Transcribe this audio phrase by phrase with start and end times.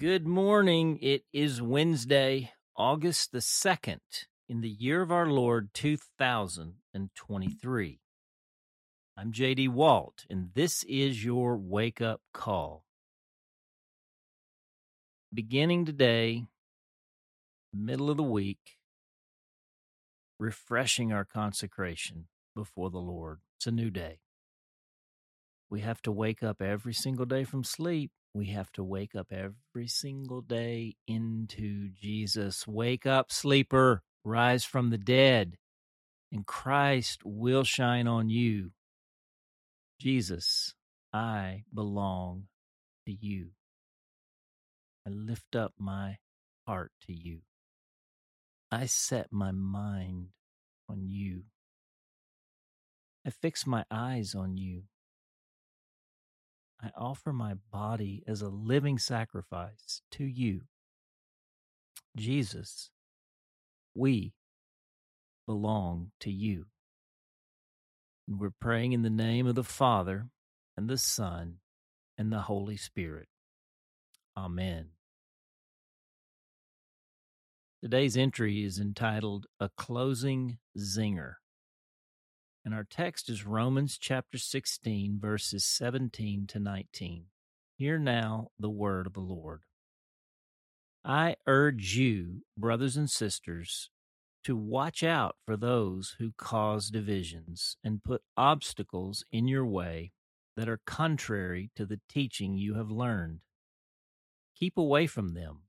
[0.00, 0.98] Good morning.
[1.02, 4.00] It is Wednesday, August the 2nd,
[4.48, 8.00] in the year of our Lord 2023.
[9.14, 12.86] I'm JD Walt, and this is your wake up call.
[15.34, 16.46] Beginning today,
[17.70, 18.78] middle of the week,
[20.38, 23.40] refreshing our consecration before the Lord.
[23.58, 24.20] It's a new day.
[25.68, 28.12] We have to wake up every single day from sleep.
[28.32, 32.66] We have to wake up every single day into Jesus.
[32.66, 35.56] Wake up, sleeper, rise from the dead,
[36.30, 38.70] and Christ will shine on you.
[39.98, 40.74] Jesus,
[41.12, 42.44] I belong
[43.06, 43.48] to you.
[45.06, 46.18] I lift up my
[46.66, 47.40] heart to you.
[48.70, 50.28] I set my mind
[50.88, 51.42] on you.
[53.26, 54.84] I fix my eyes on you.
[56.82, 60.62] I offer my body as a living sacrifice to you.
[62.16, 62.90] Jesus,
[63.94, 64.32] we
[65.46, 66.66] belong to you.
[68.26, 70.28] And we're praying in the name of the Father
[70.76, 71.56] and the Son
[72.16, 73.28] and the Holy Spirit.
[74.36, 74.90] Amen.
[77.82, 81.39] Today's entry is entitled A Closing Zinger.
[82.70, 87.24] And our text is Romans chapter 16, verses 17 to 19.
[87.74, 89.62] Hear now the word of the Lord.
[91.04, 93.90] I urge you, brothers and sisters,
[94.44, 100.12] to watch out for those who cause divisions and put obstacles in your way
[100.56, 103.40] that are contrary to the teaching you have learned.
[104.54, 105.62] Keep away from them.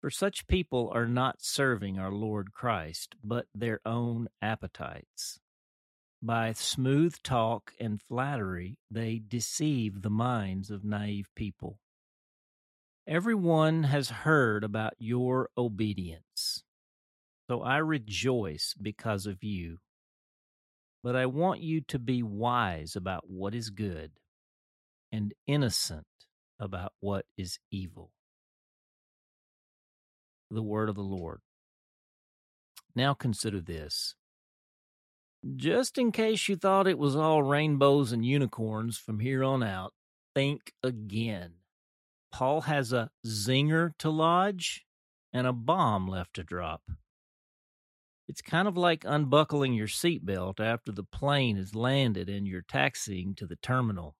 [0.00, 5.38] For such people are not serving our Lord Christ, but their own appetites.
[6.22, 11.78] By smooth talk and flattery, they deceive the minds of naive people.
[13.06, 16.62] Everyone has heard about your obedience,
[17.48, 19.78] so I rejoice because of you.
[21.02, 24.12] But I want you to be wise about what is good
[25.10, 26.06] and innocent
[26.58, 28.10] about what is evil.
[30.50, 31.40] The word of the Lord.
[32.94, 34.14] Now consider this
[35.56, 39.94] just in case you thought it was all rainbows and unicorns from here on out,
[40.34, 41.54] think again.
[42.32, 44.84] Paul has a zinger to lodge
[45.32, 46.82] and a bomb left to drop.
[48.28, 53.34] It's kind of like unbuckling your seatbelt after the plane has landed and you're taxiing
[53.36, 54.14] to the terminal.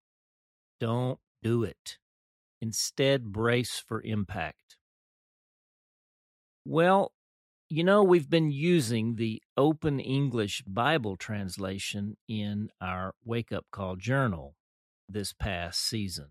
[0.81, 1.99] Don't do it.
[2.61, 4.77] Instead, brace for impact.
[6.65, 7.13] Well,
[7.73, 13.95] you know, we've been using the Open English Bible translation in our Wake Up Call
[13.95, 14.57] journal
[15.09, 16.31] this past season.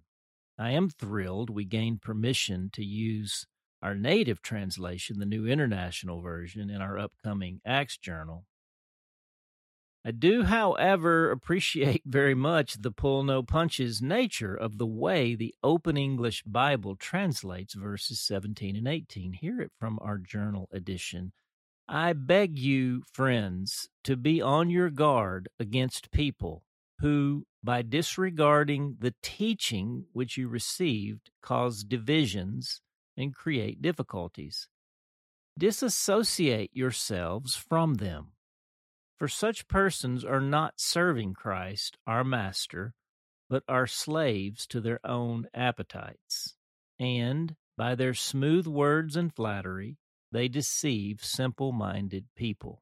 [0.58, 3.48] I am thrilled we gained permission to use
[3.82, 8.44] our native translation, the New International Version, in our upcoming Acts journal.
[10.06, 15.54] I do, however, appreciate very much the pull no punches nature of the way the
[15.62, 19.34] Open English Bible translates verses 17 and 18.
[19.34, 21.34] Hear it from our journal edition.
[21.88, 26.64] I beg you, friends, to be on your guard against people
[27.00, 32.81] who, by disregarding the teaching which you received, cause divisions
[33.18, 34.70] and create difficulties.
[35.58, 38.31] Disassociate yourselves from them
[39.19, 42.94] for such persons are not serving Christ, our Master,
[43.50, 46.56] but are slaves to their own appetites.
[46.97, 49.97] And, by their smooth words and flattery,
[50.31, 52.81] they deceive simple minded people.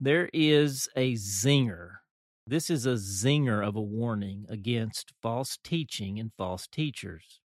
[0.00, 1.98] There is a zinger.
[2.46, 7.40] This is a zinger of a warning against false teaching and false teachers.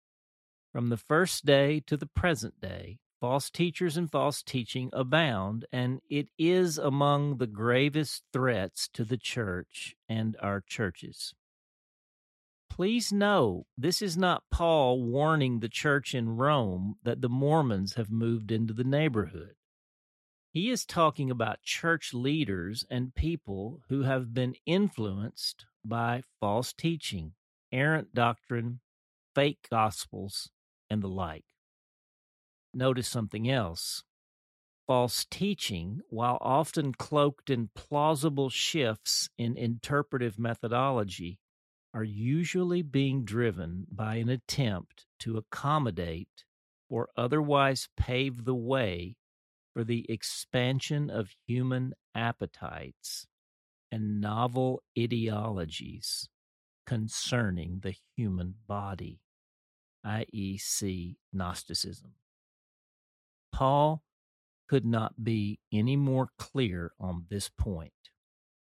[0.72, 6.01] From the first day to the present day, False teachers and false teaching abound, and
[6.09, 11.34] it is among the gravest threats to the church and our churches.
[12.71, 18.09] Please know this is not Paul warning the church in Rome that the Mormons have
[18.09, 19.56] moved into the neighborhood.
[20.53, 27.32] He is talking about church leaders and people who have been influenced by false teaching,
[27.73, 28.79] errant doctrine,
[29.35, 30.50] fake gospels,
[30.88, 31.44] and the like
[32.79, 34.05] notice something else.
[34.87, 41.39] False teaching, while often cloaked in plausible shifts in interpretive methodology,
[41.93, 46.45] are usually being driven by an attempt to accommodate
[46.89, 49.17] or otherwise pave the way
[49.75, 53.27] for the expansion of human appetites
[53.93, 56.29] and novel ideologies
[56.87, 59.21] concerning the human body.
[60.05, 62.15] i.e., see Gnosticism.
[63.58, 64.05] Paul
[64.69, 67.90] could not be any more clear on this point.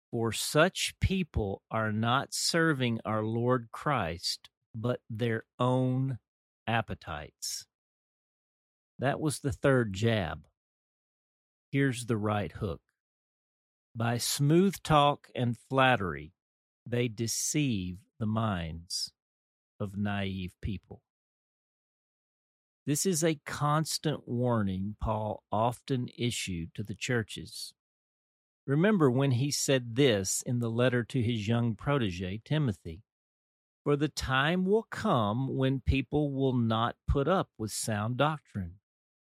[0.09, 6.17] For such people are not serving our Lord Christ, but their own
[6.65, 7.67] appetites.
[8.97, 10.47] That was the third jab.
[11.71, 12.81] Here's the right hook.
[13.95, 16.33] By smooth talk and flattery,
[16.87, 19.11] they deceive the minds
[19.79, 21.03] of naive people.
[22.85, 27.73] This is a constant warning Paul often issued to the churches.
[28.65, 33.03] Remember when he said this in the letter to his young protege, Timothy
[33.83, 38.75] For the time will come when people will not put up with sound doctrine.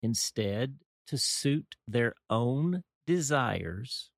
[0.02, 4.11] Instead, to suit their own desires,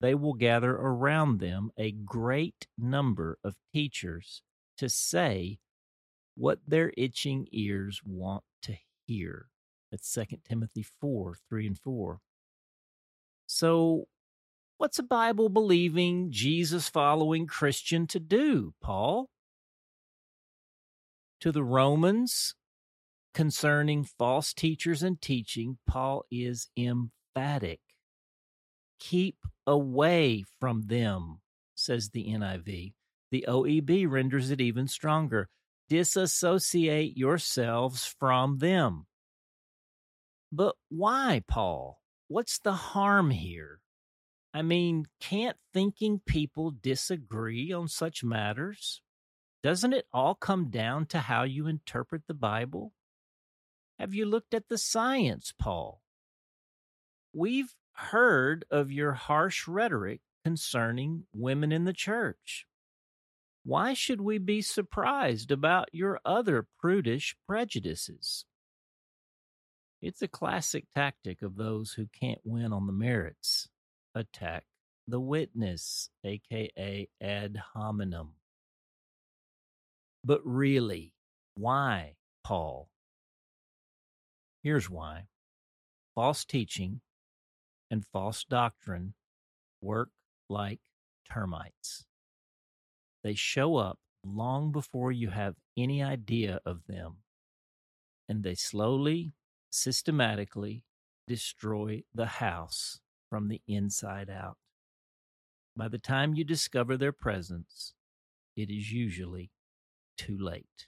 [0.00, 4.42] they will gather around them a great number of teachers
[4.78, 5.58] to say
[6.40, 8.74] what their itching ears want to
[9.06, 9.48] hear.
[9.90, 12.18] That's 2 Timothy 4 3 and 4.
[13.46, 14.04] So,
[14.78, 19.28] what's a Bible believing, Jesus following Christian to do, Paul?
[21.40, 22.54] To the Romans
[23.34, 27.80] concerning false teachers and teaching, Paul is emphatic.
[28.98, 31.40] Keep away from them,
[31.74, 32.94] says the NIV.
[33.30, 35.50] The OEB renders it even stronger
[35.90, 39.06] disassociate yourselves from them.
[40.50, 42.00] But why, Paul?
[42.28, 43.80] What's the harm here?
[44.54, 49.02] I mean, can't thinking people disagree on such matters?
[49.62, 52.92] Doesn't it all come down to how you interpret the Bible?
[53.98, 56.02] Have you looked at the science, Paul?
[57.32, 62.66] We've heard of your harsh rhetoric concerning women in the church.
[63.62, 68.44] Why should we be surprised about your other prudish prejudices?
[70.00, 73.68] It's a classic tactic of those who can't win on the merits.
[74.14, 74.64] Attack
[75.06, 78.32] the witness, aka ad hominem.
[80.24, 81.12] But really,
[81.54, 82.88] why, Paul?
[84.62, 85.26] Here's why
[86.14, 87.00] false teaching
[87.90, 89.14] and false doctrine
[89.80, 90.10] work
[90.48, 90.80] like
[91.30, 92.06] termites.
[93.22, 97.18] They show up long before you have any idea of them,
[98.28, 99.32] and they slowly,
[99.70, 100.84] systematically
[101.26, 104.56] destroy the house from the inside out.
[105.76, 107.94] By the time you discover their presence,
[108.56, 109.50] it is usually
[110.16, 110.86] too late.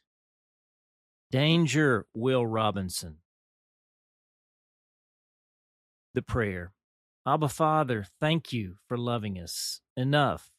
[1.30, 3.18] Danger, Will Robinson.
[6.14, 6.72] The prayer
[7.26, 10.50] Abba Father, thank you for loving us enough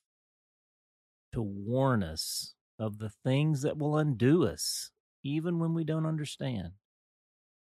[1.33, 4.91] to warn us of the things that will undo us,
[5.23, 6.71] even when we don't understand.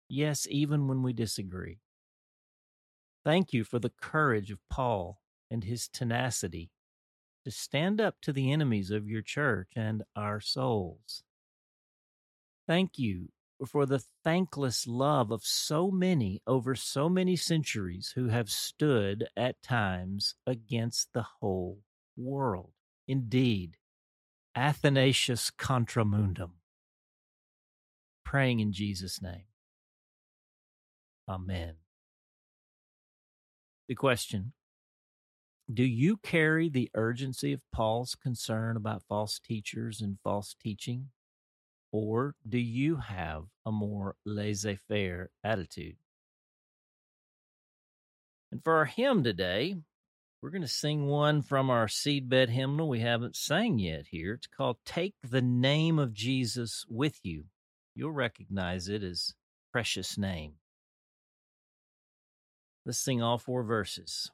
[0.07, 1.79] Yes, even when we disagree.
[3.23, 5.19] Thank you for the courage of Paul
[5.49, 6.69] and his tenacity
[7.43, 11.23] to stand up to the enemies of your church and our souls.
[12.67, 13.29] Thank you
[13.65, 19.61] for the thankless love of so many over so many centuries who have stood at
[19.63, 21.79] times against the whole
[22.17, 22.75] world.
[23.07, 23.77] Indeed,
[24.55, 26.53] Athanasius contra mundum.
[28.23, 29.45] Praying in Jesus' name.
[31.29, 31.75] Amen.
[33.88, 34.53] The question
[35.71, 41.09] Do you carry the urgency of Paul's concern about false teachers and false teaching?
[41.91, 45.95] Or do you have a more laissez faire attitude?
[48.51, 49.75] And for our hymn today,
[50.45, 54.35] we're going to sing one from our seedbed hymnal we haven't sang yet here.
[54.35, 57.45] It's called Take the Name of Jesus with You.
[57.95, 59.33] You'll recognize it as
[59.71, 60.53] Precious Name.
[62.85, 64.29] Let's sing all four verses.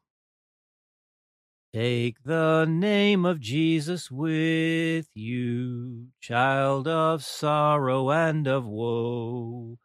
[1.74, 9.78] Take the name of Jesus with you, child of sorrow and of woe.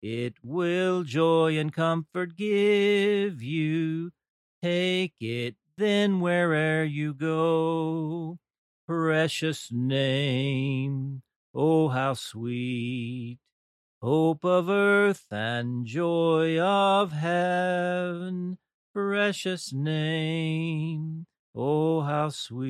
[0.00, 4.12] It will joy and comfort give you.
[4.62, 8.38] Take it then where'er you go.
[8.86, 11.22] Precious name,
[11.54, 13.38] oh how sweet,
[14.00, 18.58] hope of earth and joy of heaven.
[18.92, 22.66] Precious name, oh how sweet,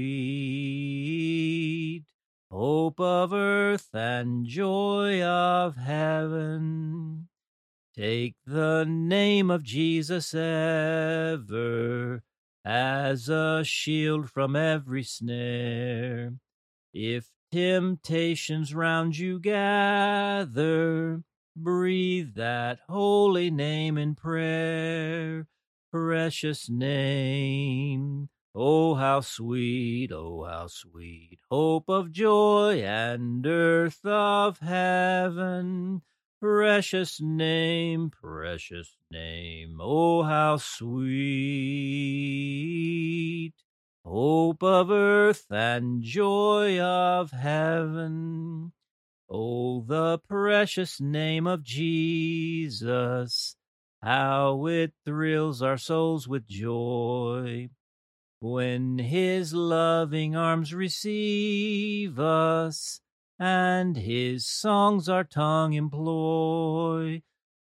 [2.50, 7.28] hope of earth and joy of heaven.
[7.95, 12.23] Take the name of Jesus ever
[12.64, 16.35] as a shield from every snare.
[16.95, 21.23] If temptations round you gather,
[21.57, 25.49] breathe that holy name in prayer,
[25.90, 28.28] precious name.
[28.54, 36.02] Oh, how sweet, oh, how sweet, hope of joy and earth of heaven.
[36.43, 41.13] Precious name, precious name, oh, how sweet.
[44.05, 48.73] Hope of earth and joy of heaven.
[49.31, 53.55] Oh, the precious name of Jesus,
[54.03, 57.71] how it thrills our souls with joy.
[58.41, 63.01] When his loving arms receive us,
[63.43, 67.21] and his songs our tongue employ,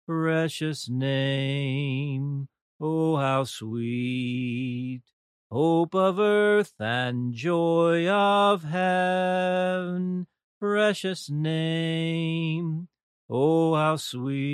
[0.07, 2.48] precious name,
[2.81, 5.03] oh how sweet,
[5.51, 10.25] hope of earth and joy of heaven,
[10.60, 12.88] precious name,
[13.29, 14.48] oh how sweet.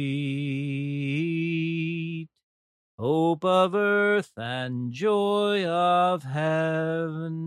[3.00, 7.43] Hope of earth and joy of heaven.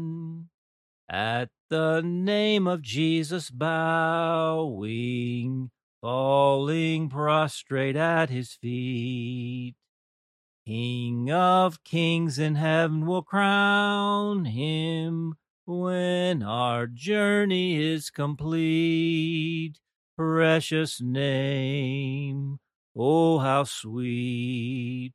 [1.08, 4.90] At the name of Jesus bowing,
[6.00, 9.76] falling prostrate at his feet.
[10.66, 15.34] King of kings in heaven will crown him
[15.64, 19.78] when our journey is complete.
[20.16, 22.58] Precious name,
[22.96, 25.12] oh how sweet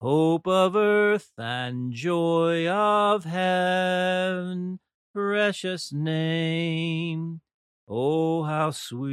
[0.00, 4.80] hope of earth and joy of heaven,
[5.12, 7.40] precious name.
[7.88, 9.10] Oh, how sweet!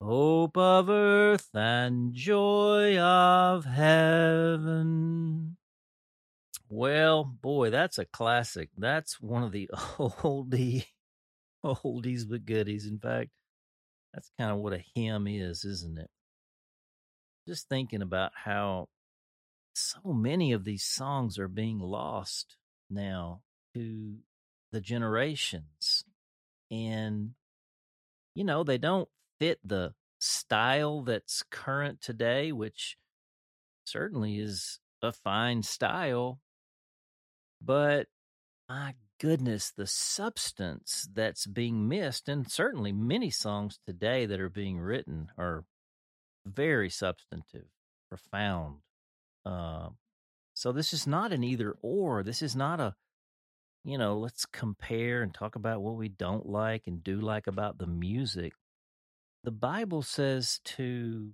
[0.00, 5.56] Hope of earth and joy of heaven.
[6.68, 8.70] Well, boy, that's a classic.
[8.76, 10.86] That's one of the oldie,
[11.64, 12.86] oldies but goodies.
[12.86, 13.30] In fact,
[14.12, 16.10] that's kind of what a hymn is, isn't it?
[17.48, 18.88] just thinking about how
[19.74, 22.57] so many of these songs are being lost
[22.90, 23.42] now
[23.74, 24.16] to
[24.72, 26.04] the generations.
[26.70, 27.30] And,
[28.34, 32.96] you know, they don't fit the style that's current today, which
[33.84, 36.40] certainly is a fine style.
[37.60, 38.06] But
[38.68, 44.78] my goodness, the substance that's being missed, and certainly many songs today that are being
[44.78, 45.64] written are
[46.46, 47.66] very substantive,
[48.08, 48.76] profound.
[49.44, 49.88] Uh,
[50.58, 52.24] so this is not an either or.
[52.24, 52.96] This is not a,
[53.84, 57.78] you know, let's compare and talk about what we don't like and do like about
[57.78, 58.54] the music.
[59.44, 61.30] The Bible says to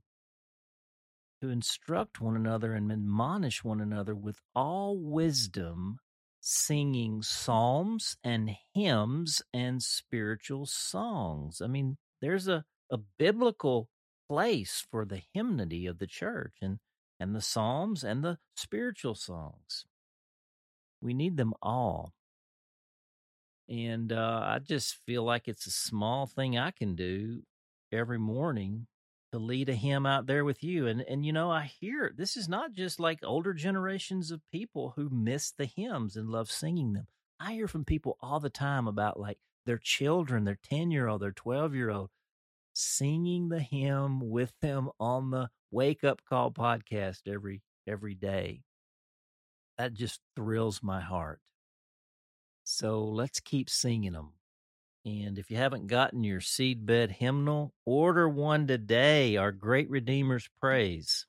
[1.41, 6.01] to instruct one another and admonish one another with all wisdom,
[6.43, 11.63] singing psalms and hymns and spiritual songs.
[11.63, 13.89] I mean, there's a, a biblical
[14.29, 16.79] place for the hymnody of the church and,
[17.25, 19.87] and the psalms and the spiritual songs.
[21.01, 22.13] We need them all.
[23.67, 27.41] And uh, I just feel like it's a small thing I can do
[27.91, 28.89] every morning
[29.33, 30.87] to lead a hymn out there with you.
[30.87, 34.93] And and you know, I hear this is not just like older generations of people
[34.95, 37.07] who miss the hymns and love singing them.
[37.41, 41.23] I hear from people all the time about like their children, their 10 year old,
[41.23, 42.11] their 12 year old
[42.75, 48.63] singing the hymn with them on the wake up call podcast every every day.
[49.79, 51.41] That just thrills my heart.
[52.63, 54.31] So let's keep singing them
[55.07, 61.27] and if you haven't gotten your seedbed hymnal order one today our great redeemer's praise.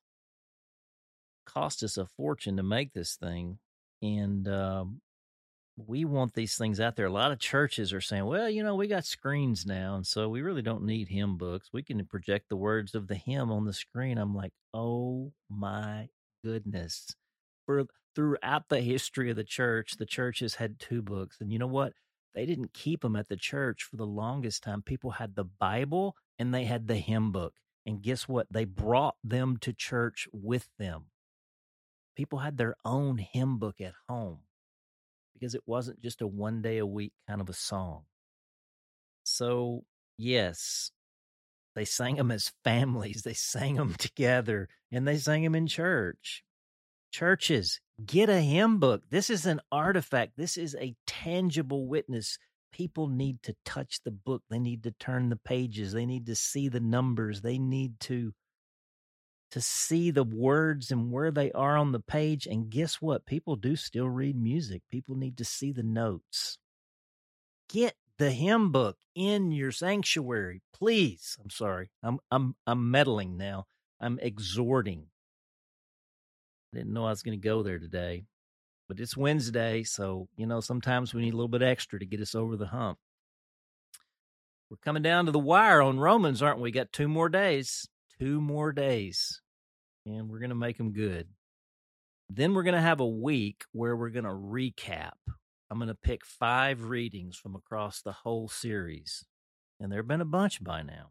[1.45, 3.59] Cost us a fortune to make this thing
[4.01, 5.01] and um,
[5.77, 7.07] we want these things out there.
[7.07, 10.29] A lot of churches are saying, well, you know, we got screens now, and so
[10.29, 11.69] we really don't need hymn books.
[11.73, 14.17] We can project the words of the hymn on the screen.
[14.17, 16.07] I'm like, oh my
[16.43, 17.15] goodness.
[17.65, 21.37] For throughout the history of the church, the church has had two books.
[21.41, 21.93] And you know what?
[22.33, 24.81] They didn't keep them at the church for the longest time.
[24.81, 27.53] People had the Bible and they had the hymn book.
[27.85, 28.47] And guess what?
[28.51, 31.05] They brought them to church with them.
[32.15, 34.39] People had their own hymn book at home
[35.37, 38.03] because it wasn't just a one day a week kind of a song.
[39.23, 39.83] So,
[40.17, 40.91] yes,
[41.75, 46.43] they sang them as families, they sang them together, and they sang them in church.
[47.11, 49.03] Churches, get a hymn book.
[49.09, 52.37] This is an artifact, this is a tangible witness.
[52.71, 56.35] People need to touch the book, they need to turn the pages, they need to
[56.35, 58.33] see the numbers, they need to
[59.55, 62.45] to see the words and where they are on the page.
[62.45, 63.25] And guess what?
[63.25, 64.81] People do still read music.
[64.91, 66.57] People need to see the notes.
[67.69, 71.37] get the hymn book in your sanctuary, please.
[71.41, 71.89] I'm sorry.
[72.03, 73.65] I'm I'm I'm meddling now.
[74.01, 75.05] I'm exhorting.
[76.73, 78.25] I didn't know I was going to go there today,
[78.89, 82.19] but it's Wednesday, so you know sometimes we need a little bit extra to get
[82.19, 82.99] us over the hump.
[84.69, 86.71] We're coming down to the wire on Romans, aren't we?
[86.71, 87.87] Got two more days.
[88.19, 89.41] Two more days.
[90.05, 91.27] And we're going to make them good.
[92.29, 95.13] Then we're going to have a week where we're going to recap.
[95.69, 99.25] I'm going to pick five readings from across the whole series.
[99.79, 101.09] And there have been a bunch by now.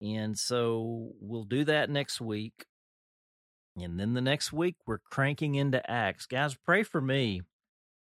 [0.00, 2.66] And so we'll do that next week.
[3.80, 6.26] And then the next week, we're cranking into Acts.
[6.26, 7.42] Guys, pray for me.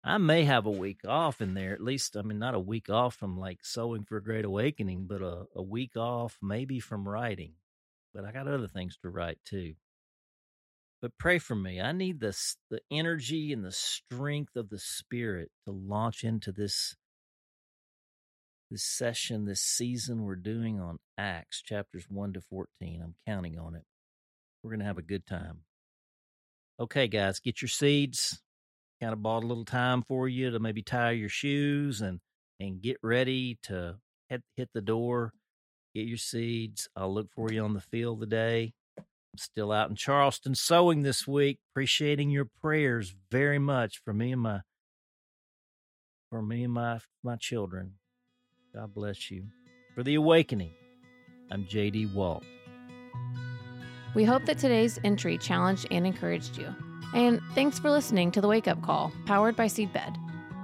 [0.05, 2.91] I may have a week off in there, at least, I mean, not a week
[2.91, 7.09] off from like sowing for a great awakening, but a, a week off maybe from
[7.09, 7.53] writing.
[8.14, 9.75] But I got other things to write too.
[11.00, 11.81] But pray for me.
[11.81, 16.95] I need this the energy and the strength of the spirit to launch into this
[18.71, 23.02] this session, this season we're doing on Acts chapters 1 to 14.
[23.02, 23.83] I'm counting on it.
[24.62, 25.64] We're going to have a good time.
[26.81, 28.40] Okay, guys, get your seeds.
[29.00, 32.21] Kind of bought a little time for you to maybe tie your shoes and
[32.61, 33.97] and get ready to
[34.28, 35.33] hit, hit the door.
[35.95, 36.89] Get your seeds.
[36.97, 38.73] I'll look for you on the field today.
[38.99, 41.59] I'm still out in Charleston sowing this week.
[41.73, 44.61] Appreciating your prayers very much for me and my
[46.31, 47.95] for me and my my children.
[48.75, 49.45] God bless you.
[49.95, 50.73] For the awakening,
[51.51, 52.45] I'm JD Walt.
[54.15, 56.75] We hope that today's entry challenged and encouraged you.
[57.15, 60.17] And thanks for listening to the Wake Up Call, powered by Seedbed.